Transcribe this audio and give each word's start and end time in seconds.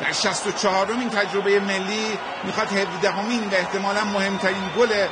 در 0.00 0.12
64 0.12 0.90
این 0.90 1.10
تجربه 1.10 1.60
ملی 1.60 2.18
می‌خواد 2.44 2.72
17 2.72 3.10
همین 3.10 3.48
و 3.50 3.54
احتمالا 3.54 4.04
مهمترین 4.04 4.70
گل 4.78 5.06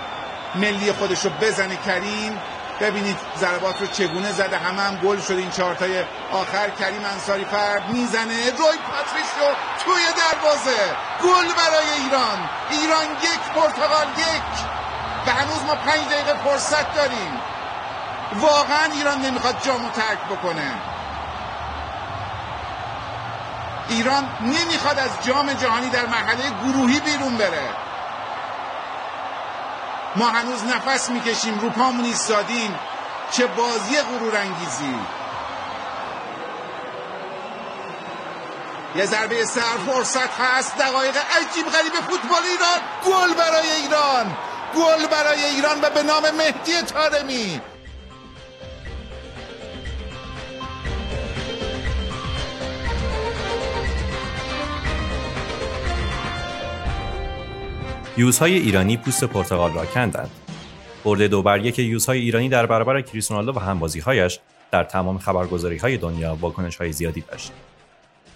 ملی 0.55 0.93
خودش 0.93 1.25
رو 1.25 1.31
بزنه 1.31 1.77
کریم. 1.77 2.41
ببینید 2.81 3.17
ضربات 3.39 3.81
رو 3.81 3.87
چگونه 3.87 4.33
زده 4.33 4.59
همه 4.59 4.83
هم 4.83 4.97
گل 4.97 5.21
شد 5.21 5.33
این 5.33 5.51
چهارتای 5.51 6.05
آخر 6.33 6.71
کریم 6.71 7.05
انصاری 7.05 7.45
فرد 7.45 7.89
می‌زنه. 7.89 8.51
روی 8.51 8.79
پاتریشو 8.89 9.49
توی 9.85 10.03
دروازه. 10.17 10.81
گل 11.23 11.55
برای 11.55 12.03
ایران. 12.05 12.51
ایران 12.71 13.05
یک 13.23 13.41
پرتغال 13.55 14.07
یک. 14.19 14.69
و 15.27 15.31
هنوز 15.31 15.65
ما 15.67 15.75
پنج 15.75 16.01
دقیقه 16.11 16.35
فرصت 16.45 16.95
داریم. 16.95 17.41
واقعا 18.35 18.85
ایران 18.93 19.21
نمی‌خواد 19.21 19.57
جامو 19.63 19.89
ترک 19.91 20.19
بکنه. 20.31 20.73
ایران 23.89 24.29
نمی‌خواد 24.41 24.99
از 24.99 25.11
جام 25.27 25.53
جهانی 25.53 25.91
در 25.91 26.07
مرحله 26.07 26.51
گروهی 26.65 27.01
بیرون 27.01 27.37
بره. 27.37 27.69
ما 30.17 30.29
هنوز 30.29 30.65
نفس 30.65 31.11
می‌کشیم 31.11 31.59
رو 31.61 31.71
پامون 31.71 32.05
ایستادیم 32.05 32.79
چه 33.31 33.47
بازی 33.47 34.01
غرور 34.01 34.37
انگیزی. 34.37 34.95
یه 38.97 39.07
ضربه 39.07 39.45
سر 39.45 39.77
فرصت 39.87 40.41
هست 40.41 40.79
دقایق 40.79 41.17
عجیب 41.17 41.67
غریب 41.67 41.93
فوتبال 41.93 42.43
ایران. 42.43 42.81
گل 43.07 43.35
برای 43.35 43.71
ایران. 43.71 44.37
گل 44.77 45.07
برای 45.07 45.45
ایران 45.45 45.81
و 45.83 45.91
به 45.91 46.03
نام 46.03 46.31
مهدی 46.31 46.83
تارمی 46.83 47.61
یوزهای 58.19 58.55
ایرانی 58.55 58.97
پوست 58.97 59.25
پرتغال 59.25 59.73
را 59.73 59.87
کندند. 59.87 60.31
برد 61.05 61.23
دو 61.23 61.43
بر 61.43 61.65
یک 61.65 61.79
یوزهای 61.79 62.19
ایرانی 62.19 62.49
در 62.49 62.67
برابر 62.67 63.01
کریس 63.01 63.31
رونالدو 63.31 63.53
و 63.53 63.59
همبازیهایش 63.59 64.41
در 64.71 64.85
تمام 64.85 65.19
خبرگزاری 65.19 65.77
های 65.77 65.97
دنیا 65.97 66.35
واکنش 66.41 66.77
های 66.77 66.93
زیادی 66.93 67.21
داشت. 67.21 67.53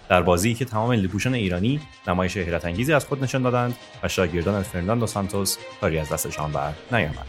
در 0.09 0.21
بازی 0.21 0.53
که 0.53 0.65
تمام 0.65 0.91
لیپوشان 0.91 1.33
ایرانی 1.33 1.81
نمایش 2.07 2.37
حیرت 2.37 2.65
انگیزی 2.65 2.93
از 2.93 3.05
خود 3.05 3.23
نشان 3.23 3.41
دادند 3.41 3.75
و 4.03 4.07
شاگردان 4.07 4.63
فرناندو 4.63 5.07
سانتوس 5.07 5.57
کاری 5.81 5.97
از 5.97 6.09
دستشان 6.09 6.51
بر 6.51 6.73
نیامد. 6.91 7.27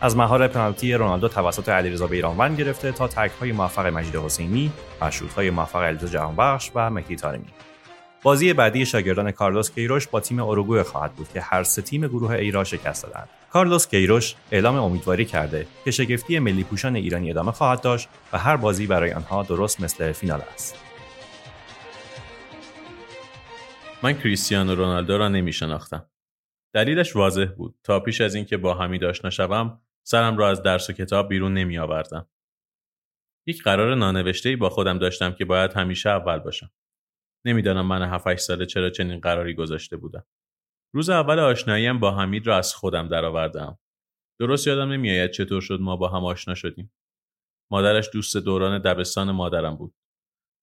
از 0.00 0.16
مهار 0.16 0.48
پنالتی 0.48 0.94
رونالدو 0.94 1.28
توسط 1.28 1.68
علیرضا 1.68 2.06
بیرانوند 2.06 2.58
گرفته 2.58 2.92
تا 2.92 3.08
تک 3.08 3.30
های 3.40 3.52
موفق 3.52 3.86
مجید 3.86 4.16
حسینی 4.16 4.72
و 5.00 5.10
شوت 5.10 5.34
های 5.34 5.50
موفق 5.50 5.82
علیرضا 5.82 6.06
جهانبخش 6.06 6.70
و 6.74 6.90
مهدی 6.90 7.16
طارمی 7.16 7.46
بازی 8.24 8.52
بعدی 8.52 8.86
شاگردان 8.86 9.30
کارلوس 9.30 9.70
کیروش 9.70 10.08
با 10.08 10.20
تیم 10.20 10.38
اوروگوئه 10.38 10.82
خواهد 10.82 11.12
بود 11.12 11.28
که 11.28 11.40
هر 11.40 11.62
سه 11.62 11.82
تیم 11.82 12.06
گروه 12.06 12.30
ای 12.30 12.50
را 12.50 12.64
شکست 12.64 13.02
دادند. 13.02 13.28
کارلوس 13.50 13.88
کیروش 13.88 14.34
اعلام 14.52 14.76
امیدواری 14.76 15.24
کرده 15.24 15.66
که 15.84 15.90
شگفتی 15.90 16.38
ملی 16.38 16.64
پوشان 16.64 16.96
ایرانی 16.96 17.30
ادامه 17.30 17.52
خواهد 17.52 17.80
داشت 17.80 18.08
و 18.32 18.38
هر 18.38 18.56
بازی 18.56 18.86
برای 18.86 19.12
آنها 19.12 19.42
درست 19.42 19.80
مثل 19.80 20.12
فینال 20.12 20.40
است. 20.54 20.78
من 24.02 24.12
کریستیانو 24.12 24.74
رونالدو 24.74 25.18
را 25.18 25.28
نمی 25.28 25.52
شناختم. 25.52 26.06
دلیلش 26.74 27.16
واضح 27.16 27.46
بود. 27.56 27.74
تا 27.84 28.00
پیش 28.00 28.20
از 28.20 28.34
اینکه 28.34 28.56
با 28.56 28.74
حمید 28.74 29.04
آشنا 29.04 29.30
شوم، 29.30 29.80
سرم 30.02 30.36
را 30.36 30.48
از 30.48 30.62
درس 30.62 30.90
و 30.90 30.92
کتاب 30.92 31.28
بیرون 31.28 31.54
نمی 31.54 31.78
آوردم. 31.78 32.28
یک 33.46 33.62
قرار 33.62 33.94
نانوشته 33.94 34.56
با 34.56 34.68
خودم 34.68 34.98
داشتم 34.98 35.32
که 35.32 35.44
باید 35.44 35.72
همیشه 35.72 36.10
اول 36.10 36.38
باشم. 36.38 36.70
نمی‌دانم 37.44 37.86
من 37.86 38.02
7 38.02 38.36
ساله 38.36 38.66
چرا 38.66 38.90
چنین 38.90 39.20
قراری 39.20 39.54
گذاشته 39.54 39.96
بودم. 39.96 40.24
روز 40.94 41.10
اول 41.10 41.38
آشناییم 41.38 42.00
با 42.00 42.10
حمید 42.10 42.46
را 42.46 42.56
از 42.56 42.74
خودم 42.74 43.08
درآوردم. 43.08 43.78
درست 44.40 44.66
یادم 44.66 44.92
نمیآید 44.92 45.30
چطور 45.30 45.60
شد 45.60 45.80
ما 45.80 45.96
با 45.96 46.08
هم 46.08 46.24
آشنا 46.24 46.54
شدیم. 46.54 46.92
مادرش 47.70 48.10
دوست 48.12 48.36
دوران 48.36 48.78
دبستان 48.78 49.30
مادرم 49.30 49.76
بود. 49.76 49.94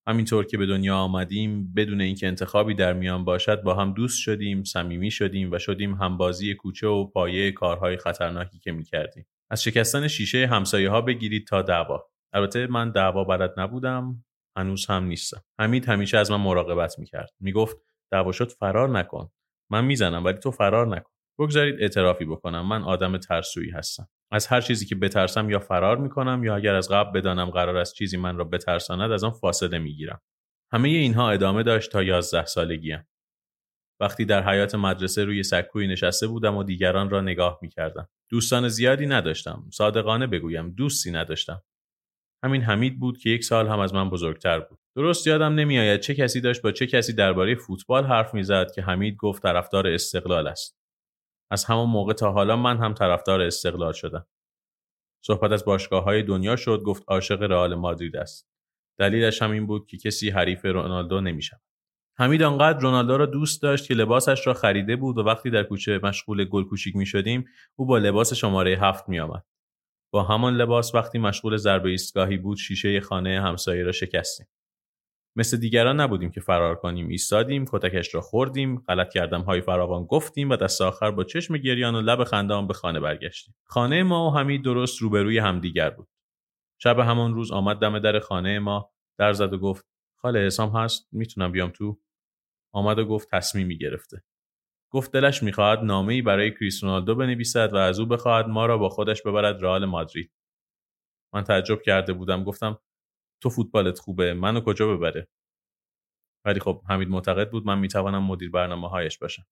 همینطور 0.08 0.46
که 0.46 0.58
به 0.58 0.66
دنیا 0.66 0.98
آمدیم 0.98 1.74
بدون 1.74 2.02
اینکه 2.02 2.28
انتخابی 2.28 2.74
در 2.74 2.94
میان 2.94 3.26
باشد 3.26 3.62
با 3.62 3.76
هم 3.76 3.94
دوست 3.94 4.20
شدیم، 4.20 4.64
صمیمی 4.64 5.12
شدیم 5.12 5.52
و 5.52 5.60
شدیم 5.60 5.94
همبازی 5.94 6.56
کوچه 6.56 6.88
و 6.88 7.06
پایه 7.06 7.52
کارهای 7.52 7.98
خطرناکی 7.98 8.60
که 8.60 8.72
می‌کردیم. 8.72 9.26
از 9.52 9.64
شکستن 9.64 10.08
شیشه 10.08 10.48
همسایه 10.48 10.90
ها 10.90 11.02
بگیرید 11.02 11.48
تا 11.48 11.62
دعوا. 11.62 12.10
البته 12.34 12.68
من 12.68 12.92
دعوا 12.92 13.24
بلد 13.24 13.54
نبودم 13.58 14.24
هنوز 14.60 14.86
هم 14.86 15.04
نیستم. 15.04 15.42
حمید 15.60 15.86
همیشه 15.86 16.18
از 16.18 16.32
من 16.32 16.42
مراقبت 16.42 17.00
می‌کرد. 17.00 17.30
می‌گفت 17.40 17.78
دعوا 18.12 18.32
شد 18.32 18.52
فرار 18.52 18.90
نکن. 18.90 19.30
من 19.72 19.86
می‌زنم 19.86 20.26
ولی 20.26 20.38
تو 20.38 20.52
فرار 20.52 20.88
نکن. 20.88 21.12
بگذارید 21.40 21.76
اعترافی 21.80 22.26
بکنم. 22.26 22.68
من 22.68 22.84
آدم 22.84 23.18
ترسویی 23.18 23.70
هستم. 23.70 24.08
از 24.32 24.48
هر 24.48 24.62
چیزی 24.62 24.86
که 24.86 24.96
بترسم 24.96 25.50
یا 25.50 25.60
فرار 25.60 25.98
می‌کنم 25.98 26.44
یا 26.44 26.56
اگر 26.56 26.76
از 26.76 26.90
قبل 26.90 27.20
بدانم 27.20 27.50
قرار 27.50 27.78
است 27.78 27.94
چیزی 27.94 28.18
من 28.18 28.38
را 28.38 28.44
بترساند 28.44 29.12
از 29.12 29.24
آن 29.24 29.32
فاصله 29.32 29.78
می‌گیرم. 29.78 30.22
همه 30.72 30.90
اینها 30.90 31.32
ادامه 31.32 31.64
داشت 31.64 31.92
تا 31.92 32.04
یازده 32.04 32.46
سالگیم. 32.46 33.08
وقتی 34.00 34.26
در 34.26 34.50
حیات 34.50 34.76
مدرسه 34.76 35.26
روی 35.26 35.44
سکوی 35.44 35.88
نشسته 35.88 36.28
بودم 36.28 36.58
و 36.58 36.64
دیگران 36.64 37.10
را 37.10 37.22
نگاه 37.22 37.60
می‌کردم. 37.62 38.10
دوستان 38.30 38.68
زیادی 38.68 39.06
نداشتم. 39.06 39.66
صادقانه 39.74 40.28
بگویم 40.28 40.70
دوستی 40.70 41.12
نداشتم. 41.12 41.62
همین 42.44 42.62
حمید 42.62 43.00
بود 43.00 43.18
که 43.18 43.30
یک 43.30 43.44
سال 43.44 43.68
هم 43.68 43.80
از 43.80 43.94
من 43.94 44.10
بزرگتر 44.10 44.60
بود. 44.60 44.80
درست 44.96 45.28
یادم 45.28 45.56
نمیآید 45.56 46.00
چه 46.00 46.16
کسی 46.16 46.42
داشت 46.42 46.62
با 46.62 46.72
چه 46.72 46.88
کسی 46.88 47.14
درباره 47.14 47.56
فوتبال 47.56 48.06
حرف 48.06 48.34
می‌زد 48.34 48.72
که 48.76 48.82
حمید 48.82 49.16
گفت 49.16 49.44
طرفدار 49.44 49.88
استقلال 49.88 50.48
است. 50.48 50.80
از 51.52 51.66
همان 51.66 51.90
موقع 51.90 52.14
تا 52.14 52.32
حالا 52.32 52.56
من 52.56 52.78
هم 52.78 52.94
طرفدار 52.94 53.42
استقلال 53.42 53.94
شدم. 53.94 54.28
صحبت 55.26 55.52
از 55.52 55.66
باشگاه 55.66 56.04
های 56.04 56.24
دنیا 56.24 56.56
شد 56.56 56.82
گفت 56.86 57.04
عاشق 57.08 57.42
رئال 57.42 57.76
مادرید 57.76 58.16
است. 58.16 58.50
دلیلش 59.00 59.42
هم 59.42 59.52
این 59.52 59.68
بود 59.68 59.88
که 59.88 59.98
کسی 59.98 60.30
حریف 60.30 60.66
رونالدو 60.66 61.22
نمی‌شود. 61.22 61.62
حمید 62.18 62.44
آنقدر 62.44 62.80
رونالدو 62.80 63.18
را 63.18 63.26
دوست 63.26 63.62
داشت 63.62 63.88
که 63.88 63.94
لباسش 63.94 64.48
را 64.48 64.54
خریده 64.54 64.96
بود 64.96 65.18
و 65.18 65.22
وقتی 65.22 65.50
در 65.50 65.64
کوچه 65.64 66.00
مشغول 66.04 66.46
گل 66.46 66.64
کوچیک 66.64 66.96
می 66.96 67.06
شدیم 67.06 67.46
او 67.76 67.86
با 67.86 67.98
لباس 67.98 68.34
شماره 68.34 68.78
هفت 68.82 69.10
می 69.10 69.20
آمد. 69.20 69.44
با 70.12 70.24
همان 70.24 70.56
لباس 70.56 70.96
وقتی 70.96 71.20
مشغول 71.20 71.58
ضربه 71.58 71.90
ایستگاهی 71.90 72.38
بود 72.38 72.58
شیشه 72.58 73.00
خانه 73.00 73.42
همسایه 73.42 73.84
را 73.84 73.92
شکستیم. 73.92 74.48
مثل 75.36 75.58
دیگران 75.58 76.00
نبودیم 76.00 76.32
که 76.32 76.42
فرار 76.42 76.76
کنیم 76.76 77.08
ایستادیم 77.08 77.66
کتکش 77.66 78.16
را 78.16 78.22
خوردیم 78.22 78.80
غلط 78.80 79.14
کردم 79.14 79.42
های 79.42 79.62
فراوان 79.62 80.06
گفتیم 80.06 80.50
و 80.50 80.56
دست 80.56 80.82
آخر 80.82 81.12
با 81.12 81.24
چشم 81.24 81.58
گریان 81.58 81.96
و 81.96 82.02
لب 82.02 82.24
خندان 82.24 82.68
به 82.68 82.74
خانه 82.74 83.00
برگشتیم. 83.00 83.56
خانه 83.66 84.04
ما 84.04 84.28
و 84.28 84.38
حمید 84.38 84.64
درست 84.64 85.02
روبروی 85.02 85.38
همدیگر 85.38 85.90
بود. 85.90 86.08
شب 86.82 87.00
همان 87.00 87.34
روز 87.34 87.52
آمد 87.52 87.78
دم 87.78 88.00
در 88.00 88.20
خانه 88.20 88.60
ما 88.60 88.92
در 89.18 89.34
زد 89.34 89.54
و 89.54 89.58
گفت 89.58 89.86
خاله 90.16 90.40
حسام 90.40 90.70
هست 90.70 91.08
می‌تونم 91.12 91.52
بیام 91.52 91.70
تو؟ 91.70 92.00
آمد 92.72 93.00
و 93.00 93.06
گفت 93.06 93.30
تصمیمی 93.32 93.78
گرفته. 93.78 94.24
گفت 94.92 95.12
دلش 95.12 95.44
می‌خواهد 95.44 95.80
نامه 95.80 96.22
برای 96.22 96.52
کریس 96.52 96.84
رونالدو 96.84 97.16
بنویسد 97.16 97.74
و 97.74 97.78
از 97.78 98.00
او 98.00 98.06
بخواهد 98.06 98.48
ما 98.48 98.66
را 98.66 98.78
با 98.78 98.90
خودش 98.90 99.22
ببرد 99.22 99.64
رئال 99.64 99.86
مادرید. 99.86 100.32
من 101.34 101.44
تعجب 101.44 101.82
کرده 101.82 102.14
بودم. 102.14 102.44
گفتم 102.44 102.80
تو 103.44 103.50
فوتبالت 103.50 104.00
خوبه 104.00 104.34
منو 104.34 104.62
کجا 104.62 104.96
ببره؟ 104.96 105.28
ولی 106.46 106.60
خب 106.60 106.82
حمید 106.90 107.10
معتقد 107.10 107.52
بود 107.52 107.66
من 107.66 107.80
می‌توانم 107.80 108.24
مدیر 108.24 108.52
برنامه 108.52 108.90
هایش 108.90 109.18
باشم. 109.18 109.46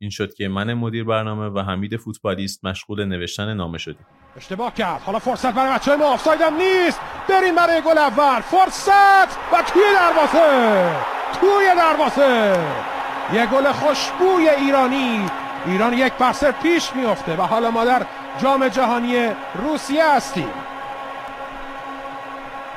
این 0.00 0.10
شد 0.10 0.34
که 0.34 0.48
من 0.48 0.74
مدیر 0.74 1.04
برنامه 1.04 1.48
و 1.48 1.58
حمید 1.58 1.96
فوتبالیست 1.96 2.64
مشغول 2.64 3.04
نوشتن 3.04 3.54
نامه 3.54 3.78
شدیم. 3.78 4.06
اشتباه 4.36 4.74
کرد. 4.74 5.00
حالا 5.00 5.18
فرصت 5.18 5.54
برای 5.54 5.78
بچه 5.78 5.96
ما 5.96 6.14
آفسایدم 6.14 6.56
نیست. 6.56 7.00
بریم 7.28 7.56
برای 7.56 7.82
گل 7.86 7.98
اول. 7.98 8.40
فرصت! 8.40 9.38
و 9.52 9.62
توی 9.72 9.82
دروازه! 9.94 10.96
توی 11.40 11.66
دروازه! 11.76 12.97
یه 13.32 13.46
گل 13.46 13.72
خوشبوی 13.72 14.48
ایرانی. 14.48 15.30
ایران 15.66 15.92
یک 15.92 16.12
پسر 16.12 16.50
پیش 16.50 16.94
میفته 16.94 17.36
و 17.36 17.42
حالا 17.42 17.70
ما 17.70 17.84
در 17.84 18.02
جام 18.38 18.68
جهانی 18.68 19.30
روسیه 19.54 20.14
هستیم. 20.14 20.50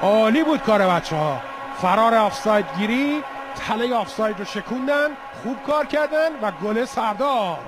عالی 0.01 0.43
بود 0.43 0.61
کار 0.61 0.87
بچه 0.87 1.15
ها 1.15 1.41
فرار 1.81 2.15
آفساید 2.15 2.65
گیری 2.77 3.23
تله 3.67 3.95
آفساید 3.95 4.39
رو 4.39 4.45
شکوندن 4.45 5.07
خوب 5.43 5.63
کار 5.63 5.85
کردن 5.85 6.29
و 6.41 6.51
گل 6.51 6.85
سردار. 6.85 7.59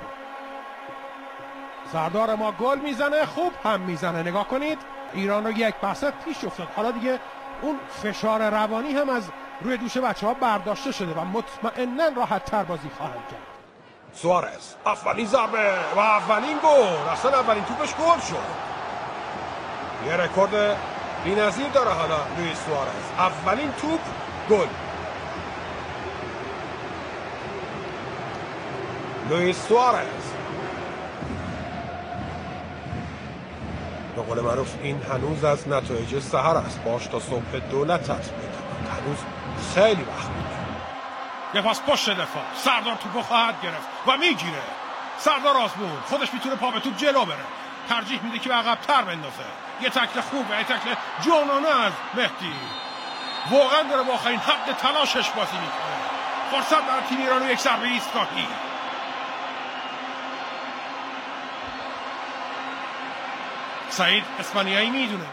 سردار 1.92 2.34
ما 2.34 2.52
گل 2.52 2.78
می‌زنه 2.78 3.26
خوب 3.26 3.52
هم 3.64 3.80
می‌زنه. 3.80 4.22
نگاه 4.22 4.48
کنید 4.48 4.78
ایران 5.12 5.44
رو 5.44 5.50
یک 5.50 5.74
پسر 5.74 6.12
پیش 6.24 6.44
افتاد. 6.44 6.68
حالا 6.76 6.90
دیگه 6.90 7.18
اون 7.62 7.78
فشار 8.02 8.50
روانی 8.50 8.92
هم 8.92 9.08
از 9.08 9.28
روی 9.60 9.76
دوش 9.76 9.96
بچه 9.96 10.26
ها 10.26 10.34
برداشته 10.34 10.92
شده 10.92 11.12
و 11.20 11.24
مطمئنا 11.24 12.08
راحت 12.16 12.44
تر 12.44 12.64
بازی 12.64 12.88
خواهند 12.96 13.14
کرد. 13.30 13.40
سوارز 14.14 14.74
اولین 14.86 15.26
ضربه 15.26 15.72
و 15.96 15.98
اولین 15.98 16.58
گل. 16.58 17.08
اصلا 17.12 17.40
اولین 17.40 17.64
توپش 17.64 17.94
گل 17.94 18.20
شد. 18.20 18.36
یه 20.06 20.16
رکورد 20.16 20.76
بی‌نظیر 21.24 21.68
داره 21.68 21.90
حالا 21.90 22.16
لوئیس 22.38 22.58
سوارز. 22.58 22.90
اولین 23.18 23.72
توپ 23.72 24.00
گل. 24.50 24.66
لوئیس 29.30 29.68
سوارز. 29.68 30.06
به 34.16 34.22
قول 34.22 34.40
معروف 34.40 34.74
این 34.82 35.02
هنوز 35.02 35.44
از 35.44 35.68
نتایج 35.68 36.22
سهر 36.22 36.56
است. 36.56 36.82
باش 36.84 37.06
تا 37.06 37.20
صبح 37.20 37.58
دولت 37.70 38.02
تطبیق 38.02 38.54
هنوز 38.90 39.18
خیلی 39.74 40.02
وقت 40.02 40.26
بود. 40.28 40.46
یه 41.54 41.60
پاس 41.62 41.80
پشت 41.80 42.10
دفاع. 42.10 42.42
سردار 42.56 42.94
توپو 42.94 43.22
خواهد 43.22 43.62
گرفت 43.62 43.88
و 44.06 44.16
می‌گیره. 44.16 44.62
سردار 45.18 45.56
آزمون 45.56 46.00
خودش 46.08 46.34
می‌تونه 46.34 46.56
پا 46.56 46.70
به 46.70 46.80
توپ 46.80 46.96
جلو 46.96 47.24
بره. 47.24 47.44
ترجیح 47.88 48.22
میده 48.22 48.38
که 48.38 48.48
به 48.48 48.54
عقبتر 48.54 49.02
بندازه. 49.02 49.44
یه 49.80 49.90
تکل 49.90 50.20
خوب 50.20 50.50
یه 50.50 50.64
تکل 50.64 50.94
جانانه 51.26 51.68
از 51.68 51.92
مهدی. 52.14 52.52
واقعا 53.50 53.82
داره 53.82 54.02
با 54.02 54.12
آخرین 54.12 54.38
حد 54.38 54.76
تلاشش 54.76 55.30
بازی 55.30 55.56
می‌کنه. 55.56 55.94
فرصت 56.50 56.82
برای 56.82 57.02
تیم 57.08 57.18
ایران 57.18 57.42
و 57.42 57.50
یک 57.50 57.58
ضربه 57.58 57.86
ایستگاهی 57.86 58.46
سعید 63.88 64.24
اسپانیایی 64.40 64.90
می‌دونه. 64.90 65.26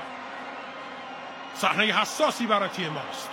صحنه 1.56 1.84
حساسی 1.84 2.48
برای 2.48 2.70
تیم 2.70 2.90
ماست. 2.90 3.30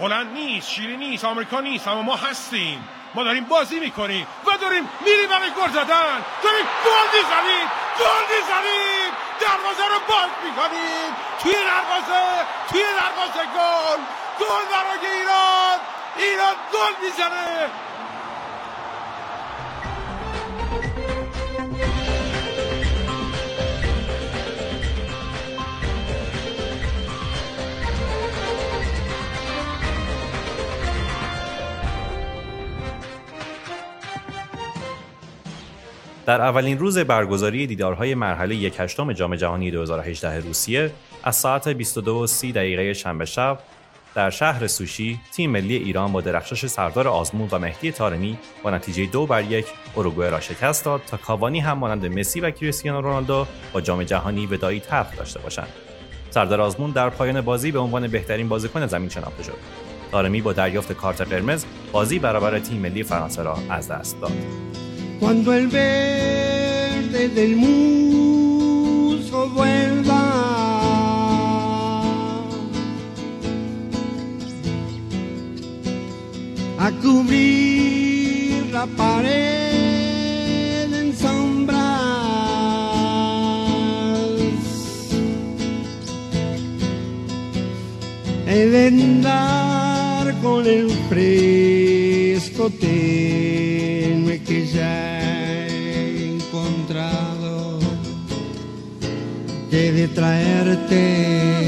هلند 0.00 0.32
نیست 0.32 0.70
شیری 0.70 0.96
نیست 0.96 1.24
آمریکا 1.24 1.60
نیست 1.60 1.88
اما 1.88 2.02
ما 2.02 2.16
هستیم. 2.16 2.88
ما 3.14 3.24
داریم 3.24 3.44
بازی 3.44 3.80
می‌کنیم 3.80 4.26
و 4.46 4.56
داریم 4.56 4.90
میریم 5.00 5.28
برای 5.28 5.50
گل 5.50 5.68
زدن. 5.68 6.24
داریم 6.42 6.66
گل 6.84 7.06
می‌زنیم 7.16 7.66
گل 8.00 8.24
می‌زنیم. 8.34 9.10
دروازه 9.40 9.86
رو 9.94 9.98
باز 10.08 10.30
می‌کنیم. 10.44 11.16
توی 11.42 11.52
دروازه 11.52 12.46
توی 12.70 12.82
دروازه 12.82 13.42
گل. 13.58 14.00
گل 14.40 14.64
برای 14.72 15.16
ایران. 15.16 15.78
ایران 16.16 16.54
گل 16.72 17.06
می‌زنه. 17.06 17.70
در 36.32 36.40
اولین 36.40 36.78
روز 36.78 36.98
برگزاری 36.98 37.66
دیدارهای 37.66 38.14
مرحله 38.14 38.54
یک 38.54 38.74
هشتم 38.78 39.12
جام 39.12 39.36
جهانی 39.36 39.70
2018 39.70 40.40
روسیه 40.40 40.90
از 41.24 41.36
ساعت 41.36 41.82
22:30 41.82 42.44
دقیقه 42.44 42.92
شنبه 42.92 43.24
شب 43.24 43.58
در 44.14 44.30
شهر 44.30 44.66
سوشی 44.66 45.20
تیم 45.32 45.50
ملی 45.50 45.76
ایران 45.76 46.12
با 46.12 46.20
درخشش 46.20 46.66
سردار 46.66 47.08
آزمون 47.08 47.48
و 47.52 47.58
مهدی 47.58 47.92
تارمی 47.92 48.38
با 48.62 48.70
نتیجه 48.70 49.06
دو 49.06 49.26
بر 49.26 49.42
یک 49.44 49.66
اروگوئه 49.96 50.30
را 50.30 50.40
شکست 50.40 50.84
داد 50.84 51.02
تا 51.06 51.16
کاوانی 51.16 51.60
هم 51.60 51.78
مانند 51.78 52.18
مسی 52.18 52.40
و 52.40 52.50
کریستیانو 52.50 53.00
رونالدو 53.00 53.46
با 53.72 53.80
جام 53.80 54.02
جهانی 54.02 54.46
ودایی 54.46 54.80
تلخ 54.80 55.16
داشته 55.16 55.40
باشند. 55.40 55.68
سردار 56.30 56.60
آزمون 56.60 56.90
در 56.90 57.10
پایان 57.10 57.40
بازی 57.40 57.72
به 57.72 57.78
عنوان 57.78 58.08
بهترین 58.08 58.48
بازیکن 58.48 58.86
زمین 58.86 59.08
شناخته 59.08 59.42
شد. 59.42 59.56
تارمی 60.10 60.40
با 60.40 60.52
دریافت 60.52 60.92
کارت 60.92 61.20
قرمز 61.20 61.64
بازی 61.92 62.18
برابر 62.18 62.58
تیم 62.58 62.78
ملی 62.78 63.02
فرانسه 63.02 63.42
را 63.42 63.58
از 63.70 63.88
دست 63.88 64.20
داد. 64.20 64.32
Cuando 65.22 65.54
el 65.54 65.68
verde 65.68 67.28
del 67.28 67.54
musgo 67.54 69.48
vuelva 69.50 70.24
a 76.76 76.90
cubrir 77.00 78.66
la 78.72 78.84
pared 78.96 80.92
en 80.92 81.16
sombras. 81.16 81.78
He 88.48 88.66
de 88.66 88.88
andar 88.88 90.34
con 90.42 90.66
el 90.66 90.90
fresco 91.08 92.70
tenue 92.70 94.42
que 94.42 94.66
ya 94.66 95.11
de 99.72 100.06
traerte. 100.08 101.62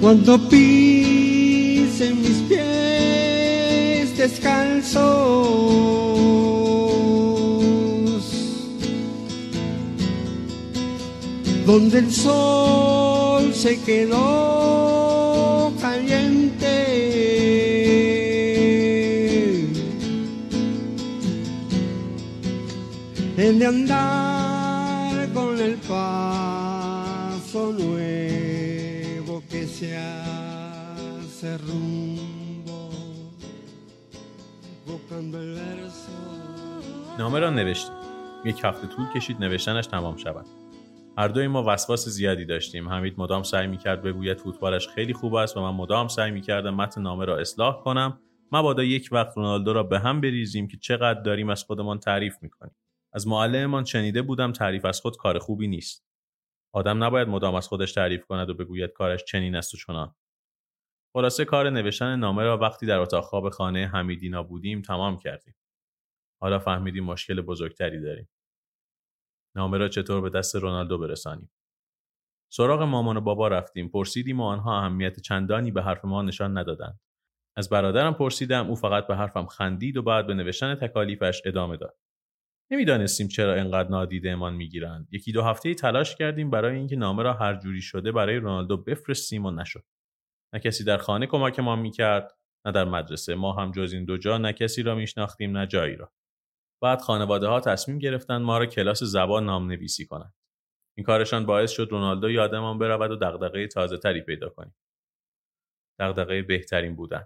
Cuando 0.00 0.38
pisen 0.48 2.22
mis 2.22 2.40
pies 2.48 4.16
descalzos, 4.16 5.93
donde 11.74 11.98
el 11.98 12.10
sol 12.12 13.52
se 13.52 13.82
quedó 13.82 15.72
caliente. 15.80 16.72
El 23.36 23.58
de 23.58 23.66
andar 23.66 25.32
con 25.32 25.58
el 25.58 25.74
paso 25.88 27.62
nuevo 27.72 29.42
que 29.50 29.66
se 29.66 29.96
hace 29.96 31.58
rumbo, 31.58 32.90
buscando 34.86 35.40
el 35.42 35.54
verso. 35.54 36.12
نامه 37.18 37.38
را 37.38 37.50
نوشتیم 37.50 37.94
یک 38.44 38.60
هفته 38.64 38.86
طول 38.86 39.06
کشید 39.14 39.36
نوشتنش 39.40 39.86
تمام 39.86 40.16
شود 40.16 40.63
هر 41.18 41.28
دوی 41.28 41.46
ما 41.46 41.64
وسواس 41.66 42.08
زیادی 42.08 42.44
داشتیم. 42.44 42.88
حمید 42.88 43.14
مدام 43.18 43.42
سعی 43.42 43.66
می‌کرد 43.66 44.02
بگوید 44.02 44.40
فوتبالش 44.40 44.88
خیلی 44.88 45.12
خوب 45.12 45.34
است 45.34 45.56
و 45.56 45.60
من 45.60 45.76
مدام 45.76 46.08
سعی 46.08 46.30
می‌کردم 46.30 46.74
متن 46.74 47.02
نامه 47.02 47.24
را 47.24 47.38
اصلاح 47.38 47.82
کنم. 47.82 48.20
مبادا 48.52 48.84
یک 48.84 49.08
وقت 49.12 49.36
رونالدو 49.36 49.72
را 49.72 49.82
به 49.82 49.98
هم 49.98 50.20
بریزیم 50.20 50.68
که 50.68 50.76
چقدر 50.76 51.20
داریم 51.20 51.50
از 51.50 51.64
خودمان 51.64 51.98
تعریف 51.98 52.36
می‌کنیم. 52.40 52.76
از 53.12 53.28
معلممان 53.28 53.84
شنیده 53.84 54.22
بودم 54.22 54.52
تعریف 54.52 54.84
از 54.84 55.00
خود 55.00 55.16
کار 55.16 55.38
خوبی 55.38 55.68
نیست. 55.68 56.04
آدم 56.72 57.04
نباید 57.04 57.28
مدام 57.28 57.54
از 57.54 57.68
خودش 57.68 57.92
تعریف 57.92 58.26
کند 58.26 58.50
و 58.50 58.54
بگوید 58.54 58.92
کارش 58.92 59.24
چنین 59.24 59.56
است 59.56 59.74
و 59.74 59.76
چنان. 59.76 60.14
خلاصه 61.12 61.44
کار 61.44 61.70
نوشتن 61.70 62.16
نامه 62.16 62.42
را 62.42 62.58
وقتی 62.58 62.86
در 62.86 62.98
اتاق 62.98 63.24
خواب 63.24 63.50
خانه 63.50 63.86
حمیدینا 63.86 64.42
بودیم 64.42 64.82
تمام 64.82 65.18
کردیم. 65.18 65.54
حالا 66.40 66.58
فهمیدیم 66.58 67.04
مشکل 67.04 67.40
بزرگتری 67.40 68.00
داریم. 68.00 68.28
نامه 69.56 69.78
را 69.78 69.88
چطور 69.88 70.20
به 70.20 70.30
دست 70.30 70.56
رونالدو 70.56 70.98
برسانیم؟ 70.98 71.50
سراغ 72.52 72.82
مامان 72.82 73.16
و 73.16 73.20
بابا 73.20 73.48
رفتیم. 73.48 73.88
پرسیدیم 73.88 74.40
و 74.40 74.44
آنها 74.44 74.78
اهمیت 74.78 75.20
چندانی 75.20 75.70
به 75.70 75.82
حرف 75.82 76.04
ما 76.04 76.22
نشان 76.22 76.58
ندادند. 76.58 77.00
از 77.56 77.68
برادرم 77.68 78.14
پرسیدم 78.14 78.68
او 78.68 78.74
فقط 78.74 79.06
به 79.06 79.16
حرفم 79.16 79.46
خندید 79.46 79.96
و 79.96 80.02
بعد 80.02 80.26
به 80.26 80.34
نوشتن 80.34 80.74
تکالیفش 80.74 81.42
ادامه 81.44 81.76
داد. 81.76 81.96
نمی‌دانستیم 82.70 83.28
چرا 83.28 83.54
اینقدر 83.54 83.88
نادیدهمان 83.88 84.54
می‌گیرند. 84.54 85.08
یکی 85.10 85.32
دو 85.32 85.42
هفته 85.42 85.74
تلاش 85.74 86.16
کردیم 86.16 86.50
برای 86.50 86.76
اینکه 86.76 86.96
نامه 86.96 87.22
را 87.22 87.32
هر 87.32 87.54
جوری 87.54 87.82
شده 87.82 88.12
برای 88.12 88.36
رونالدو 88.36 88.76
بفرستیم 88.76 89.46
و 89.46 89.50
نشد. 89.50 89.84
نه 90.54 90.60
کسی 90.60 90.84
در 90.84 90.98
خانه 90.98 91.26
کمکمان 91.26 91.78
می‌کرد 91.78 92.32
نه 92.66 92.72
در 92.72 92.84
مدرسه. 92.84 93.34
ما 93.34 93.52
هم 93.52 93.70
جز 93.70 93.92
این 93.92 94.04
دو 94.04 94.16
جا 94.18 94.38
نه 94.38 94.52
کسی 94.52 94.82
را 94.82 94.94
میشناختیم 94.94 95.58
نه 95.58 95.66
جایی 95.66 95.96
را. 95.96 96.12
بعد 96.84 97.00
خانواده 97.00 97.46
ها 97.46 97.60
تصمیم 97.60 97.98
گرفتند 97.98 98.42
ما 98.42 98.58
را 98.58 98.66
کلاس 98.66 99.02
زبان 99.02 99.44
نام 99.44 99.66
نویسی 99.66 100.06
کنند 100.06 100.34
این 100.96 101.06
کارشان 101.06 101.46
باعث 101.46 101.70
شد 101.70 101.88
رونالدو 101.90 102.30
یادمان 102.30 102.78
برود 102.78 103.10
و 103.10 103.16
دغدغه 103.16 103.66
تازه 103.66 103.98
تری 103.98 104.20
پیدا 104.20 104.48
کنیم 104.48 104.74
دغدغه 106.00 106.42
بهترین 106.42 106.96
بودن 106.96 107.24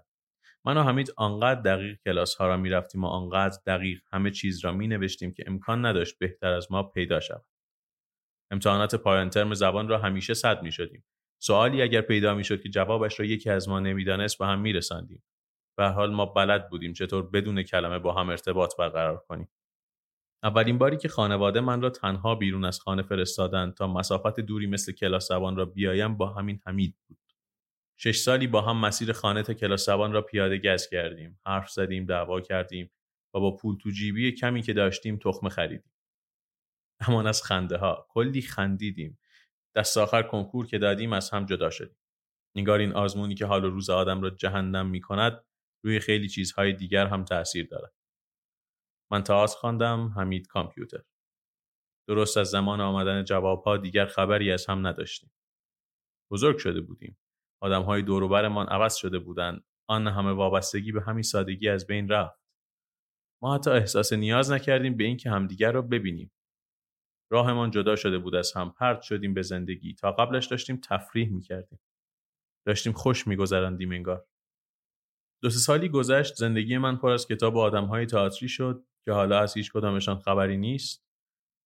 من 0.65 0.77
و 0.77 0.83
حمید 0.83 1.13
آنقدر 1.17 1.61
دقیق 1.61 1.99
کلاس 2.05 2.35
ها 2.35 2.47
را 2.47 2.57
می 2.57 2.69
رفتیم 2.69 3.03
و 3.03 3.07
آنقدر 3.07 3.59
دقیق 3.65 4.01
همه 4.11 4.31
چیز 4.31 4.65
را 4.65 4.71
می 4.71 4.87
نوشتیم 4.87 5.33
که 5.33 5.43
امکان 5.47 5.85
نداشت 5.85 6.17
بهتر 6.19 6.53
از 6.53 6.71
ما 6.71 6.83
پیدا 6.83 7.19
شود. 7.19 7.45
امتحانات 8.51 8.95
پایان 8.95 9.29
ترم 9.29 9.53
زبان 9.53 9.87
را 9.87 9.97
همیشه 9.97 10.33
صد 10.33 10.63
می 10.63 10.71
شدیم. 10.71 11.05
سوالی 11.41 11.81
اگر 11.81 12.01
پیدا 12.01 12.35
می 12.35 12.43
شد 12.43 12.61
که 12.61 12.69
جوابش 12.69 13.19
را 13.19 13.25
یکی 13.25 13.49
از 13.49 13.69
ما 13.69 13.79
نمی‌دانست 13.79 14.37
به 14.37 14.45
هم 14.45 14.59
می 14.59 14.73
رسندیم. 14.73 15.23
به 15.79 15.87
حال 15.87 16.13
ما 16.13 16.25
بلد 16.25 16.69
بودیم 16.69 16.93
چطور 16.93 17.29
بدون 17.29 17.63
کلمه 17.63 17.99
با 17.99 18.13
هم 18.13 18.29
ارتباط 18.29 18.77
برقرار 18.77 19.17
کنیم. 19.17 19.49
اولین 20.43 20.77
باری 20.77 20.97
که 20.97 21.07
خانواده 21.07 21.59
من 21.59 21.81
را 21.81 21.89
تنها 21.89 22.35
بیرون 22.35 22.65
از 22.65 22.79
خانه 22.79 23.01
فرستادند 23.01 23.73
تا 23.73 23.87
مسافت 23.87 24.39
دوری 24.39 24.67
مثل 24.67 24.91
کلاس 24.91 25.27
زبان 25.27 25.55
را 25.55 25.65
بیایم 25.65 26.17
با 26.17 26.27
همین 26.27 26.59
حمید 26.65 26.95
بود. 27.07 27.17
شش 27.97 28.17
سالی 28.17 28.47
با 28.47 28.61
هم 28.61 28.77
مسیر 28.77 29.11
خانه 29.11 29.43
تا 29.43 29.53
کلاس 29.53 29.85
زبان 29.85 30.11
را 30.11 30.21
پیاده 30.21 30.57
گز 30.57 30.89
کردیم. 30.89 31.39
حرف 31.45 31.69
زدیم، 31.69 32.05
دعوا 32.05 32.41
کردیم 32.41 32.91
و 33.33 33.39
با 33.39 33.55
پول 33.55 33.77
تو 33.77 33.89
جیبی 33.89 34.31
کمی 34.31 34.61
که 34.61 34.73
داشتیم 34.73 35.17
تخمه 35.17 35.49
خریدیم. 35.49 35.91
امان 36.99 37.27
از 37.27 37.43
خنده 37.43 37.77
ها 37.77 38.07
کلی 38.09 38.41
خندیدیم 38.41 39.19
دست 39.75 39.97
آخر 39.97 40.23
کنکور 40.23 40.67
که 40.67 40.77
دادیم 40.77 41.13
از 41.13 41.29
هم 41.29 41.45
جدا 41.45 41.69
شدیم 41.69 41.97
نگار 42.55 42.79
این 42.79 42.93
آزمونی 42.93 43.35
که 43.35 43.45
حال 43.45 43.65
و 43.65 43.69
روز 43.69 43.89
آدم 43.89 44.21
را 44.21 44.29
جهنم 44.29 44.89
می 44.89 45.01
کند 45.01 45.43
روی 45.83 45.99
خیلی 45.99 46.29
چیزهای 46.29 46.73
دیگر 46.73 47.07
هم 47.07 47.25
تاثیر 47.25 47.67
دارد 47.67 47.93
من 49.11 49.23
تئاتر 49.23 49.55
خواندم 49.55 50.13
حمید 50.15 50.47
کامپیوتر. 50.47 51.03
درست 52.07 52.37
از 52.37 52.47
زمان 52.47 52.81
آمدن 52.81 53.23
جوابها 53.23 53.77
دیگر 53.77 54.05
خبری 54.05 54.51
از 54.51 54.65
هم 54.65 54.87
نداشتیم. 54.87 55.31
بزرگ 56.31 56.57
شده 56.57 56.81
بودیم. 56.81 57.17
آدمهای 57.61 58.01
دوروبرمان 58.01 58.67
عوض 58.67 58.95
شده 58.95 59.19
بودند. 59.19 59.63
آن 59.89 60.07
همه 60.07 60.31
وابستگی 60.31 60.91
به 60.91 61.01
همین 61.01 61.23
سادگی 61.23 61.69
از 61.69 61.87
بین 61.87 62.09
رفت. 62.09 62.39
ما 63.41 63.55
حتی 63.55 63.69
احساس 63.69 64.13
نیاز 64.13 64.51
نکردیم 64.51 64.97
به 64.97 65.03
اینکه 65.03 65.29
همدیگر 65.29 65.71
را 65.71 65.81
ببینیم. 65.81 66.31
راهمان 67.31 67.71
جدا 67.71 67.95
شده 67.95 68.17
بود 68.17 68.35
از 68.35 68.53
هم. 68.53 68.71
پرت 68.71 69.01
شدیم 69.01 69.33
به 69.33 69.41
زندگی. 69.41 69.93
تا 69.93 70.11
قبلش 70.11 70.45
داشتیم 70.45 70.81
تفریح 70.83 71.29
می‌کردیم. 71.29 71.79
داشتیم 72.67 72.93
خوش 72.93 73.27
میگذراندیم 73.27 73.91
انگار. 73.91 74.27
دو 75.41 75.49
سه 75.49 75.59
سالی 75.59 75.89
گذشت 75.89 76.35
زندگی 76.35 76.77
من 76.77 76.97
پر 76.97 77.09
از 77.09 77.27
کتاب 77.27 77.57
آدمهای 77.57 78.05
تئاتری 78.05 78.49
شد 78.49 78.85
که 79.05 79.11
حالا 79.11 79.39
از 79.39 79.53
هیچ 79.53 79.71
کدامشان 79.71 80.19
خبری 80.19 80.57
نیست. 80.57 81.05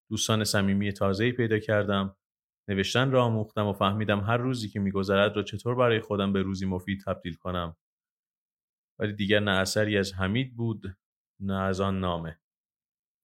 دوستان 0.09 0.43
صمیمی 0.43 0.93
تازه‌ای 0.93 1.31
پیدا 1.31 1.59
کردم. 1.59 2.15
نوشتن 2.69 3.11
را 3.11 3.23
آموختم 3.23 3.67
و 3.67 3.73
فهمیدم 3.73 4.19
هر 4.19 4.37
روزی 4.37 4.69
که 4.69 4.79
میگذرد 4.79 5.35
را 5.35 5.43
چطور 5.43 5.75
برای 5.75 5.99
خودم 5.99 6.33
به 6.33 6.41
روزی 6.41 6.65
مفید 6.65 7.01
تبدیل 7.05 7.33
کنم. 7.33 7.75
ولی 8.99 9.13
دیگر 9.13 9.39
نه 9.39 9.51
اثری 9.51 9.97
از 9.97 10.13
حمید 10.13 10.55
بود 10.55 10.97
نه 11.39 11.53
از 11.61 11.81
آن 11.81 11.99
نامه. 11.99 12.39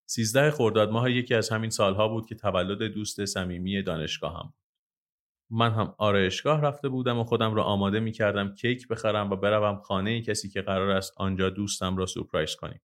سیزده 0.10 0.52
خرداد 0.52 0.90
ماه 0.90 1.12
یکی 1.12 1.36
از 1.36 1.50
همین 1.50 1.70
سالها 1.70 2.08
بود 2.08 2.26
که 2.26 2.36
تولد 2.36 2.84
دوست 2.84 3.26
صمیمی 3.26 3.84
دانشگاهم 3.84 4.54
من 5.52 5.72
هم 5.72 5.96
آرایشگاه 5.98 6.62
رفته 6.62 6.90
بودم 6.90 7.20
و 7.20 7.24
خودم 7.24 7.56
را 7.56 7.64
آماده 7.64 8.00
می 8.00 8.12
کردم 8.12 8.56
کیک 8.56 8.88
بخرم 8.88 9.32
و 9.32 9.36
بروم 9.36 9.80
خانه 9.80 10.22
کسی 10.22 10.50
که 10.50 10.62
قرار 10.62 10.90
است 10.90 11.14
آنجا 11.18 11.50
دوستم 11.50 11.98
را 11.98 12.06
سورپرایز 12.06 12.56
کنیم. 12.56 12.82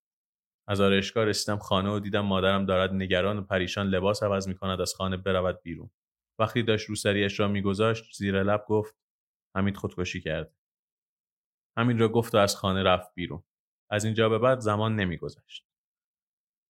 از 0.68 0.82
آرایشگاه 0.82 1.26
رسیدم 1.26 1.58
خانه 1.58 1.90
و 1.90 2.00
دیدم 2.00 2.26
مادرم 2.26 2.66
دارد 2.66 2.94
نگران 2.94 3.38
و 3.38 3.42
پریشان 3.42 3.88
لباس 3.88 4.24
عوض 4.24 4.48
می 4.48 4.56
کند 4.56 4.82
از 4.82 4.94
خانه 4.94 5.18
برود 5.18 5.62
بیرون. 5.62 5.90
وقتی 6.40 6.64
داشت 6.64 6.90
روسریش 6.90 7.40
را 7.40 7.48
میگذاشت 7.48 8.16
زیر 8.16 8.44
لب 8.44 8.66
گفت 8.68 8.96
حمید 9.56 9.78
خودکشی 9.78 10.22
کرد. 10.22 10.56
همین 11.78 12.00
را 12.00 12.10
گفت 12.10 12.36
و 12.36 12.38
از 12.38 12.56
خانه 12.56 12.84
رفت 12.84 13.14
بیرون. 13.16 13.44
از 13.92 14.06
اینجا 14.06 14.30
به 14.30 14.40
بعد 14.40 14.60
زمان 14.60 14.96
نمیگذشت. 14.96 15.68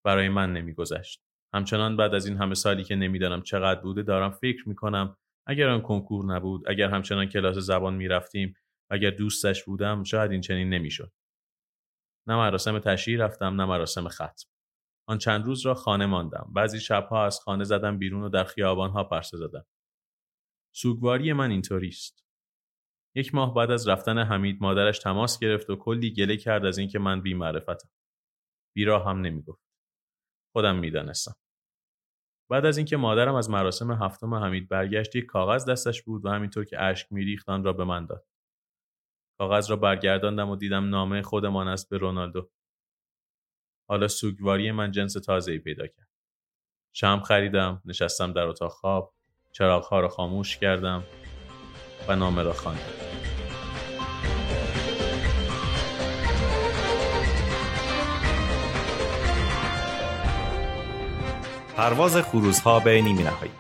برای 0.06 0.30
من 0.30 0.54
نمیگذشت. 0.54 1.24
همچنان 1.54 1.98
بعد 1.98 2.14
از 2.14 2.26
این 2.26 2.38
همه 2.38 2.56
سالی 2.56 2.84
که 2.84 2.96
نمی‌دانم 2.96 3.42
چقدر 3.42 3.82
بوده 3.82 4.04
دارم 4.04 4.32
فکر 4.32 4.70
می‌کنم 4.70 5.18
اگر 5.48 5.70
آن 5.70 5.82
کنکور 5.82 6.26
نبود 6.36 6.70
اگر 6.70 6.90
همچنان 6.90 7.26
کلاس 7.26 7.58
زبان 7.58 7.96
می‌رفتیم 7.96 8.56
اگر 8.90 9.10
دوستش 9.10 9.64
بودم 9.64 10.04
شاید 10.04 10.32
این 10.32 10.42
چنین 10.42 10.70
نمی‌شد. 10.70 11.12
نه 12.28 12.36
مراسم 12.36 12.80
تشییع 12.80 13.20
رفتم 13.26 13.62
نه 13.62 13.66
مراسم 13.66 14.08
ختم. 14.08 14.50
آن 15.08 15.18
چند 15.18 15.46
روز 15.46 15.66
را 15.66 15.74
خانه 15.74 16.06
ماندم. 16.06 16.52
بعضی 16.56 16.80
شبها 16.80 17.26
از 17.26 17.40
خانه 17.40 17.64
زدم 17.64 17.98
بیرون 17.98 18.24
و 18.24 18.30
در 18.30 18.44
خیابانها 18.44 19.04
پرسه 19.04 19.38
زدم. 19.38 19.66
سوگواری 20.76 21.34
من 21.34 21.52
اینطوری 21.52 21.88
است. 21.88 22.26
یک 23.16 23.36
ماه 23.36 23.54
بعد 23.54 23.72
از 23.72 23.88
رفتن 23.88 24.18
حمید 24.18 24.58
مادرش 24.62 25.00
تماس 25.00 25.40
گرفت 25.40 25.70
و 25.70 25.76
کلی 25.76 26.14
گله 26.14 26.38
کرد 26.38 26.66
از 26.66 26.78
اینکه 26.78 27.00
من 27.00 27.22
بی 27.22 27.34
معرفتم 27.34 27.90
بیراه 28.76 29.10
هم 29.10 29.22
نمی‌گفت. 29.22 29.66
خودم 30.56 30.76
می‌دانستم. 30.76 31.34
بعد 32.50 32.66
از 32.66 32.78
اینکه 32.78 32.98
مادرم 32.98 33.36
از 33.36 33.50
مراسم 33.50 33.92
هفتم 33.92 34.34
حمید 34.34 34.70
برگشت 34.70 35.16
یک 35.16 35.26
کاغذ 35.26 35.70
دستش 35.70 36.02
بود 36.02 36.26
و 36.26 36.30
همینطور 36.30 36.66
که 36.66 36.82
اشک 36.82 37.08
میریخت 37.12 37.50
آن 37.50 37.64
را 37.64 37.74
به 37.74 37.84
من 37.84 38.06
داد. 38.06 38.26
کاغذ 39.38 39.70
را 39.70 39.76
برگرداندم 39.76 40.50
و 40.50 40.56
دیدم 40.56 40.90
نامه 40.90 41.22
خودمان 41.22 41.68
است 41.68 41.90
به 41.90 41.98
رونالدو. 41.98 42.50
حالا 43.90 44.08
سوگواری 44.08 44.72
من 44.72 44.92
جنس 44.92 45.14
تازه 45.14 45.52
ای 45.52 45.60
پیدا 45.60 45.88
کرد. 45.88 46.10
شم 46.94 47.20
خریدم 47.20 47.82
نشستم 47.86 48.34
در 48.34 48.48
اتاق 48.48 48.72
خواب 48.72 49.14
چراغها 49.52 50.00
را 50.00 50.08
خاموش 50.08 50.58
کردم 50.58 51.04
و 52.08 52.16
نامه 52.16 52.44
را 52.44 52.54
خواندم. 52.54 53.15
پرواز 61.78 62.18
خروزها 62.18 62.80
به 62.80 63.02
نیمه 63.02 63.24
نهایی 63.24 63.52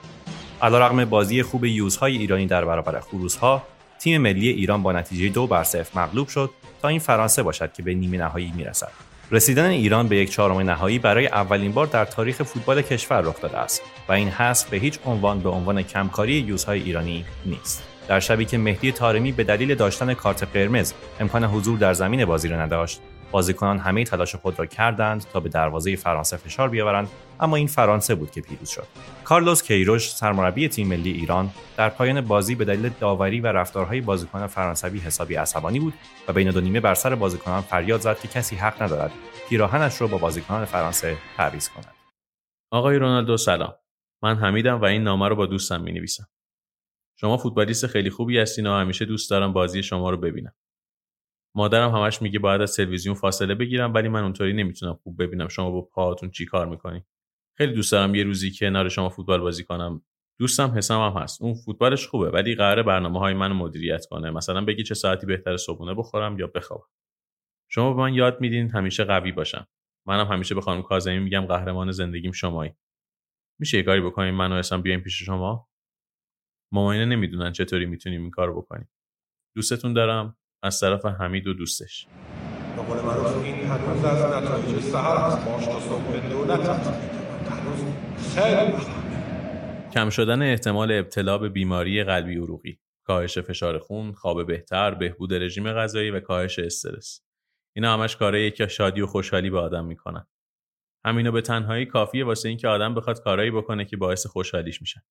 علیرغم 0.61 1.05
بازی 1.05 1.43
خوب 1.43 1.65
یوزهای 1.65 2.17
ایرانی 2.17 2.45
در 2.45 2.65
برابر 2.65 2.99
خروزها 2.99 3.63
تیم 3.99 4.21
ملی 4.21 4.49
ایران 4.49 4.83
با 4.83 4.91
نتیجه 4.91 5.29
دو 5.29 5.47
بر 5.47 5.63
صفر 5.63 5.99
مغلوب 5.99 6.27
شد 6.27 6.49
تا 6.81 6.87
این 6.87 6.99
فرانسه 6.99 7.43
باشد 7.43 7.73
که 7.73 7.83
به 7.83 7.93
نیمه 7.93 8.17
نهایی 8.17 8.53
می‌رسد. 8.55 8.91
رسیدن 9.31 9.69
ایران 9.69 10.07
به 10.07 10.17
یک 10.17 10.29
چهارم 10.29 10.59
نهایی 10.59 10.99
برای 10.99 11.27
اولین 11.27 11.71
بار 11.71 11.87
در 11.87 12.05
تاریخ 12.05 12.43
فوتبال 12.43 12.81
کشور 12.81 13.21
رخ 13.21 13.41
داده 13.41 13.57
است 13.57 13.81
و 14.09 14.13
این 14.13 14.29
حذف 14.29 14.69
به 14.69 14.77
هیچ 14.77 14.99
عنوان 15.05 15.39
به 15.39 15.49
عنوان 15.49 15.81
کمکاری 15.81 16.33
یوزهای 16.33 16.81
ایرانی 16.81 17.25
نیست. 17.45 17.83
در 18.07 18.19
شبی 18.19 18.45
که 18.45 18.57
مهدی 18.57 18.91
تارمی 18.91 19.31
به 19.31 19.43
دلیل 19.43 19.75
داشتن 19.75 20.13
کارت 20.13 20.43
قرمز 20.43 20.93
امکان 21.19 21.43
حضور 21.43 21.77
در 21.77 21.93
زمین 21.93 22.25
بازی 22.25 22.47
را 22.47 22.61
نداشت 22.61 22.99
بازیکنان 23.31 23.77
همه 23.77 24.03
تلاش 24.03 24.35
خود 24.35 24.59
را 24.59 24.65
کردند 24.65 25.25
تا 25.33 25.39
به 25.39 25.49
دروازه 25.49 25.95
فرانسه 25.95 26.37
فشار 26.37 26.69
بیاورند 26.69 27.09
اما 27.39 27.55
این 27.55 27.67
فرانسه 27.67 28.15
بود 28.15 28.31
که 28.31 28.41
پیروز 28.41 28.69
شد. 28.69 28.87
کارلوس 29.23 29.63
کیروش 29.63 30.11
سرمربی 30.11 30.67
تیم 30.67 30.87
ملی 30.87 31.11
ایران 31.11 31.49
در 31.77 31.89
پایان 31.89 32.21
بازی 32.21 32.55
به 32.55 32.65
دلیل 32.65 32.89
داوری 32.99 33.39
و 33.39 33.47
رفتارهای 33.47 34.01
بازیکنان 34.01 34.47
فرانسوی 34.47 34.99
حسابی 34.99 35.35
عصبانی 35.35 35.79
بود 35.79 35.93
و 36.27 36.33
بین 36.33 36.51
دو 36.51 36.61
نیمه 36.61 36.79
بر 36.79 36.93
سر 36.93 37.15
بازیکنان 37.15 37.61
فریاد 37.61 38.01
زد 38.01 38.19
که 38.19 38.27
کسی 38.27 38.55
حق 38.55 38.81
ندارد 38.81 39.11
پیراهنش 39.49 40.01
را 40.01 40.07
با 40.07 40.17
بازیکنان 40.17 40.65
فرانسه 40.65 41.17
تعویض 41.37 41.69
کند. 41.69 41.93
آقای 42.71 42.97
رونالدو 42.97 43.37
سلام. 43.37 43.73
من 44.23 44.35
حمیدم 44.35 44.81
و 44.81 44.85
این 44.85 45.03
نامه 45.03 45.27
رو 45.27 45.35
با 45.35 45.45
دوستم 45.45 45.81
می 45.81 45.91
نویسم 45.91 46.27
شما 47.19 47.37
فوتبالیست 47.37 47.87
خیلی 47.87 48.09
خوبی 48.09 48.39
هستین 48.39 48.67
و 48.67 48.79
همیشه 48.79 49.05
دوست 49.05 49.29
دارم 49.29 49.53
بازی 49.53 49.83
شما 49.83 50.09
رو 50.09 50.17
ببینم. 50.17 50.53
مادرم 51.55 51.91
همش 51.91 52.21
میگه 52.21 52.39
باید 52.39 52.61
از 52.61 52.75
تلویزیون 52.75 53.15
فاصله 53.15 53.55
بگیرم 53.55 53.93
ولی 53.93 54.09
من 54.09 54.23
اونطوری 54.23 54.53
نمی‌تونم 54.53 54.93
خوب 54.93 55.23
ببینم 55.23 55.47
شما 55.47 55.71
با 55.71 55.81
پاهاتون 55.81 56.31
چی 56.31 56.45
کار 56.45 56.67
می‌کنی. 56.67 57.03
خیلی 57.57 57.73
دوست 57.73 57.91
دارم 57.91 58.15
یه 58.15 58.23
روزی 58.23 58.51
کنار 58.59 58.89
شما 58.89 59.09
فوتبال 59.09 59.41
بازی 59.41 59.63
کنم. 59.63 60.01
دوستم 60.39 60.67
حسام 60.77 61.15
هم 61.15 61.21
هست. 61.21 61.41
اون 61.41 61.53
فوتبالش 61.53 62.07
خوبه 62.07 62.29
ولی 62.29 62.55
قراره 62.55 62.83
برنامه 62.83 63.19
های 63.19 63.33
منو 63.33 63.53
مدیریت 63.53 64.05
کنه. 64.05 64.31
مثلا 64.31 64.65
بگی 64.65 64.83
چه 64.83 64.95
ساعتی 64.95 65.25
بهتر 65.25 65.57
صبحونه 65.57 65.93
بخورم 65.93 66.39
یا 66.39 66.47
بخوابم. 66.47 66.87
شما 67.71 67.93
به 67.93 68.01
من 68.01 68.13
یاد 68.13 68.41
میدین 68.41 68.69
همیشه 68.69 69.03
قوی 69.03 69.31
باشم. 69.31 69.67
منم 70.07 70.27
همیشه 70.27 70.55
به 70.55 70.61
خانم 70.61 70.81
کاظمی 70.81 71.19
میگم 71.19 71.45
قهرمان 71.45 71.91
زندگیم 71.91 72.31
شمایی. 72.31 72.73
میشه 73.59 73.77
یه 73.77 73.83
کاری 73.83 74.01
بکنیم 74.01 74.35
من 74.35 74.51
و 74.51 74.57
حسام 74.57 74.81
بیایم 74.81 75.01
پیش 75.01 75.23
شما؟ 75.23 75.69
ماماینا 76.71 77.05
نمی‌دونن 77.05 77.51
چطوری 77.51 77.85
می‌تونیم 77.85 78.21
این 78.21 78.31
کارو 78.31 78.61
بکنیم. 78.61 78.89
دوستتون 79.55 79.93
دارم. 79.93 80.37
از 80.65 80.79
طرف 80.79 81.05
حمید 81.05 81.47
و 81.47 81.53
دوستش. 81.53 82.07
به 82.75 82.81
قول 82.81 82.97
معروف 82.97 83.43
این 83.43 83.55
هنوز 83.55 84.05
از 84.05 84.43
نتایج 84.43 84.79
سهر 84.79 85.17
است. 85.17 85.45
باش 85.45 85.65
تا 85.65 85.79
صبح 85.79 86.29
دولت 86.29 86.69
هنوز 87.49 87.83
خیلی 88.35 88.71
کم 89.93 90.09
شدن 90.09 90.41
احتمال 90.41 90.91
ابتلا 90.91 91.37
به 91.37 91.49
بیماری 91.49 92.03
قلبی 92.03 92.35
عروقی 92.35 92.79
کاهش 93.03 93.37
فشار 93.37 93.79
خون 93.79 94.13
خواب 94.13 94.47
بهتر 94.47 94.93
بهبود 94.93 95.33
رژیم 95.33 95.73
غذایی 95.73 96.11
و 96.11 96.19
کاهش 96.19 96.59
استرس. 96.59 97.21
اینا 97.75 97.93
همش 97.93 98.15
کارهایی 98.15 98.51
که 98.51 98.67
شادی 98.67 99.01
و 99.01 99.07
خوشحالی 99.07 99.49
به 99.49 99.59
آدم 99.59 99.85
می‌کنن. 99.85 100.27
همینو 101.05 101.31
به 101.31 101.41
تنهایی 101.41 101.85
کافیه 101.85 102.25
واسه 102.25 102.49
اینکه 102.49 102.67
آدم 102.67 102.95
بخواد 102.95 103.23
کارایی 103.23 103.51
بکنه 103.51 103.85
که 103.85 103.97
باعث 103.97 104.27
خوشحالیش 104.27 104.81
میشن 104.81 105.01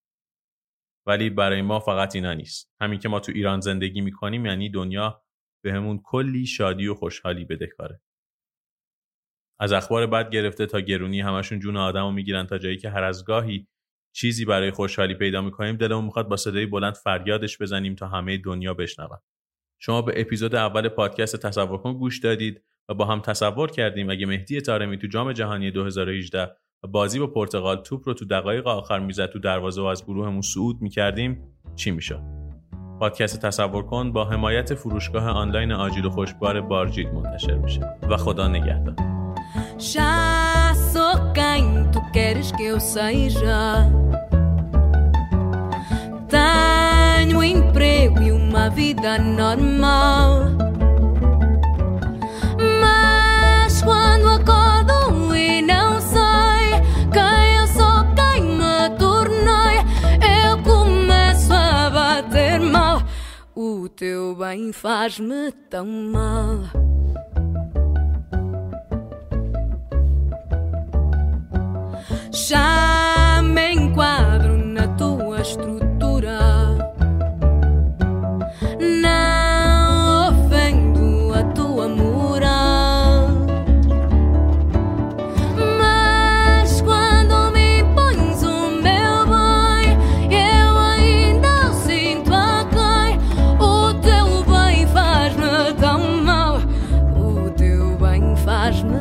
ولی 1.07 1.31
برای 1.31 1.63
ما 1.63 1.81
فقط 1.81 2.15
اینا 2.15 2.35
نیست. 2.35 2.73
همین 2.81 2.99
که 2.99 3.09
ما 3.09 3.21
تو 3.21 3.33
ایران 3.35 3.61
زندگی 3.61 4.01
می‌کنیم 4.01 4.47
یعنی 4.47 4.71
دنیا 4.71 5.24
بهمون 5.65 6.01
کلی 6.05 6.47
شادی 6.47 6.87
و 6.87 6.95
خوشحالی 6.95 7.45
بدهکاره 7.45 8.01
از 9.61 9.73
اخبار 9.73 10.07
بد 10.07 10.31
گرفته 10.31 10.67
تا 10.67 10.81
گرونی 10.81 11.21
همشون 11.21 11.61
جون 11.61 11.77
آدمو 11.77 12.11
می‌گیرن 12.11 12.47
تا 12.47 12.59
جایی 12.59 12.77
که 12.77 12.91
هر 12.91 13.05
از 13.05 13.25
گاهی 13.25 13.69
چیزی 14.13 14.45
برای 14.45 14.71
خوشحالی 14.71 15.15
پیدا 15.15 15.43
می‌کنیم 15.43 15.77
دلمون 15.77 16.05
می‌خواد 16.05 16.29
با 16.29 16.37
صدای 16.37 16.67
بلند 16.67 16.95
فریادش 16.95 17.63
بزنیم 17.63 17.95
تا 17.95 18.09
همه 18.09 18.39
دنیا 18.39 18.75
بشنون. 18.75 19.19
شما 19.79 20.03
به 20.03 20.21
اپیزود 20.21 20.55
اول 20.55 20.89
پادکست 20.89 21.47
تصور 21.47 21.79
کن 21.79 21.93
گوش 21.93 22.19
دادید 22.19 22.63
و 22.89 22.95
با 22.95 23.05
هم 23.05 23.21
تصور 23.21 23.71
کردیم 23.71 24.11
اگه 24.11 24.27
مهدی 24.27 24.61
تارمی 24.61 24.99
تو 24.99 25.07
جام 25.07 25.33
جهانی 25.33 25.71
2018 25.71 26.57
و 26.83 26.87
بازی 26.87 27.19
با 27.19 27.27
پرتغال 27.27 27.83
توپ 27.83 28.09
رو 28.09 28.15
تو 28.15 28.25
دقایق 28.25 28.67
آخر 28.67 28.99
می‌زد 28.99 29.27
تو 29.27 29.39
دروازه 29.39 29.83
و 29.83 29.85
از 29.85 30.05
گروهمون 30.05 30.43
صعود 30.43 30.83
می‌کردیم 30.83 31.59
چی 31.77 31.91
می‌شد؟ 31.91 32.44
پادکست 33.01 33.47
تصور 33.47 33.83
کن 33.83 34.13
با 34.13 34.25
حمایت 34.25 34.75
فروشگاه 34.75 35.29
آنلاین 35.29 35.73
آجیل 35.73 36.05
و 36.05 36.11
خوشبار 36.11 36.61
بارجیل 36.61 37.11
منتشر 37.11 37.55
میشه 37.55 37.81
و 38.11 38.17
خدا 38.17 38.49
نگهدار 38.49 38.95
Já 39.79 40.73
sou 40.93 41.33
quem 41.33 41.91
tu 41.93 42.01
queres 42.13 42.51
que 42.53 42.65
eu 42.65 42.81
seja. 42.81 43.91
Tenho 46.29 47.43
emprego 47.43 48.23
e 48.23 48.33
uma 48.33 48.71
vida 48.71 49.19
normal. 49.19 50.57
bem 64.45 64.73
faz-me 64.73 65.51
tão 65.71 65.87
mal. 65.87 66.61
Já 72.31 72.84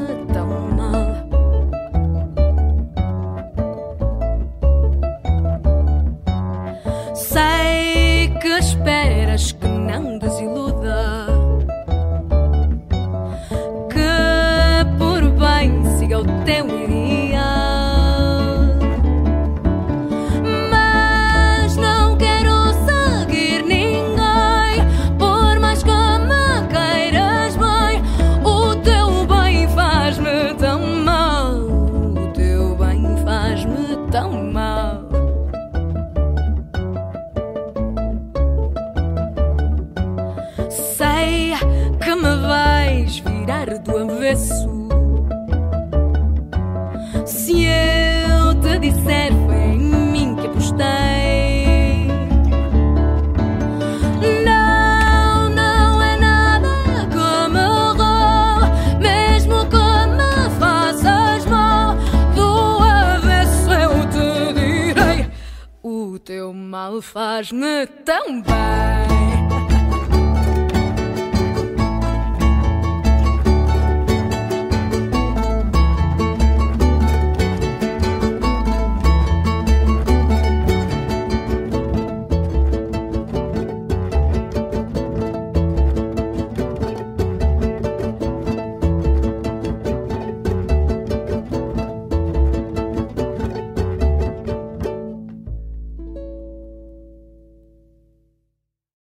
good. 0.08 0.33
teu 66.24 66.54
mal 66.54 67.02
faz-me 67.02 67.86
tão 68.06 68.42
bem. 68.42 68.93